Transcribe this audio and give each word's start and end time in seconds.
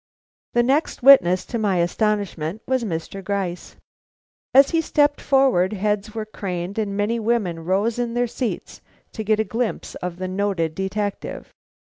The 0.55 0.63
next 0.63 1.03
witness, 1.03 1.45
to 1.45 1.59
my 1.59 1.77
astonishment, 1.77 2.63
was 2.67 2.83
Mr. 2.83 3.23
Gryce. 3.23 3.75
As 4.51 4.71
he 4.71 4.81
stepped 4.81 5.21
forward, 5.21 5.73
heads 5.73 6.15
were 6.15 6.25
craned 6.25 6.79
and 6.79 6.97
many 6.97 7.19
women 7.19 7.63
rose 7.65 7.99
in 7.99 8.15
their 8.15 8.25
seats 8.25 8.81
to 9.11 9.23
get 9.23 9.39
a 9.39 9.43
glimpse 9.43 9.93
of 9.93 10.17
the 10.17 10.27
noted 10.27 10.73
detective. 10.73 11.53